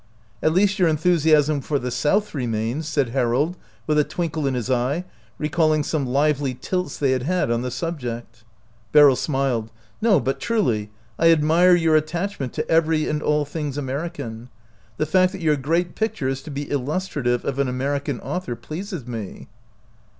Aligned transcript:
"At 0.41 0.51
least 0.53 0.79
your 0.79 0.87
enthusiasm 0.87 1.61
for 1.61 1.77
the 1.77 1.91
South 1.91 2.33
remains," 2.33 2.87
said 2.87 3.09
Harold, 3.09 3.55
with 3.85 3.99
a 3.99 4.03
twinkle 4.03 4.47
in 4.47 4.55
his 4.55 4.67
eye, 4.67 5.05
recalling 5.37 5.83
some 5.83 6.07
lively 6.07 6.55
tilts 6.59 6.97
they 6.97 7.11
had 7.11 7.21
had 7.21 7.51
on 7.51 7.61
the 7.61 7.69
subject. 7.69 8.43
Beryl 8.93 9.15
smiled." 9.15 9.69
No, 10.01 10.19
but 10.19 10.39
truly, 10.39 10.89
I 11.19 11.29
admire 11.31 11.75
your 11.75 11.95
attachment 11.95 12.51
to 12.53 12.67
every 12.67 13.07
and 13.07 13.21
all 13.21 13.45
things 13.45 13.77
American. 13.77 14.49
The 14.97 15.05
fact 15.05 15.33
that 15.33 15.39
your 15.41 15.55
great 15.55 15.93
pic 15.93 16.15
ture 16.15 16.29
is 16.29 16.41
to 16.41 16.49
be 16.49 16.63
illustrative 16.71 17.45
of 17.45 17.59
an 17.59 17.67
American 17.67 18.19
author 18.21 18.55
pleases 18.55 19.05
me." 19.05 19.49